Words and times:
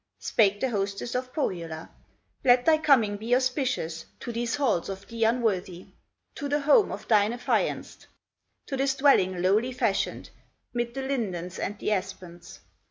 Spake 0.17 0.59
the 0.59 0.71
hostess 0.71 1.13
of 1.13 1.31
Pohyola: 1.31 1.91
"Let 2.43 2.65
thy 2.65 2.79
coming 2.79 3.17
be 3.17 3.35
auspicious 3.35 4.07
To 4.21 4.31
these 4.31 4.55
halls 4.55 4.89
of 4.89 5.07
thee 5.07 5.25
unworthy, 5.25 5.89
To 6.33 6.49
the 6.49 6.61
home 6.61 6.91
of 6.91 7.07
thine 7.07 7.33
affianced, 7.33 8.07
To 8.65 8.75
this 8.75 8.95
dwelling 8.95 9.43
lowly 9.43 9.71
fashioned, 9.71 10.31
Mid 10.73 10.95
the 10.95 11.03
lindens 11.03 11.59
and 11.59 11.77
the 11.77 11.91
aspens. 11.91 12.61